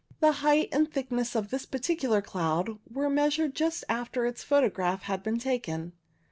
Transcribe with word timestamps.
The 0.19 0.31
height 0.41 0.69
and 0.71 0.91
thickness 0.91 1.35
of 1.35 1.51
this 1.51 1.67
particular 1.67 2.23
cloud 2.23 2.79
were 2.89 3.07
measured 3.07 3.53
just 3.53 3.83
after 3.87 4.25
its 4.25 4.41
photograph 4.43 5.03
had 5.03 5.21
been 5.21 5.37
taken. 5.37 5.93